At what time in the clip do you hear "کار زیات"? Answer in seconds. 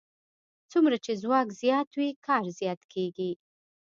2.27-2.81